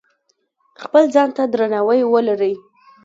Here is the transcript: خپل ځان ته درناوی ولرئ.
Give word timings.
خپل 0.83 1.03
ځان 1.13 1.29
ته 1.35 1.43
درناوی 1.53 2.01
ولرئ. 2.13 2.53